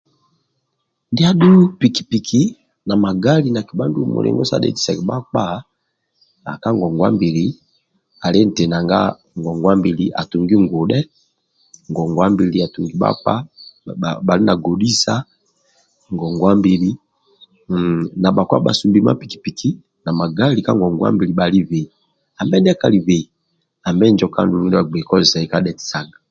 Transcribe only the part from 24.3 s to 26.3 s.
kandulu ndia bhagbei kozesai ka dhetaga